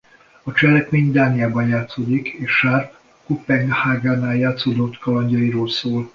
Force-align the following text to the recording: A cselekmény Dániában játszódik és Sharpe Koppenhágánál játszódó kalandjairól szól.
A 0.43 0.51
cselekmény 0.51 1.11
Dániában 1.11 1.67
játszódik 1.67 2.27
és 2.27 2.51
Sharpe 2.51 2.99
Koppenhágánál 3.25 4.35
játszódó 4.35 4.95
kalandjairól 4.99 5.69
szól. 5.69 6.09